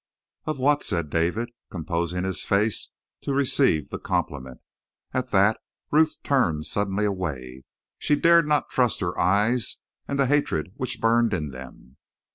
"Of 0.45 0.57
what?" 0.57 0.81
said 0.81 1.11
David, 1.11 1.51
composing 1.69 2.23
his 2.23 2.43
face 2.43 2.91
to 3.21 3.35
receive 3.35 3.89
the 3.91 3.99
compliment. 3.99 4.59
At 5.13 5.29
that 5.29 5.59
Ruth 5.91 6.23
turned 6.23 6.65
suddenly 6.65 7.05
away, 7.05 7.65
for 7.67 8.03
she 8.03 8.15
dared 8.15 8.47
not 8.47 8.71
trust 8.71 8.99
her 9.01 9.15
eyes, 9.19 9.83
and 10.07 10.17
the 10.17 10.25
hatred 10.25 10.71
which 10.75 10.99
burned 11.01 11.35
in 11.35 11.49
them. 11.51 11.97